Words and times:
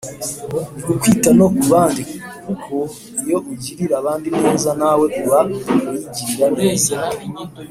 ni 0.75 0.83
ukwita 0.93 1.29
no 1.39 1.47
ku 1.55 1.63
bandi 1.71 2.03
kuko 2.45 2.75
iyo 3.25 3.37
ugirira 3.51 3.93
abandi 4.01 4.25
ineza, 4.29 4.71
nawe 4.81 5.05
uba 5.21 5.39
uyigirira 5.89 6.97